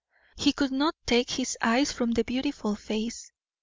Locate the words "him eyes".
1.29-1.91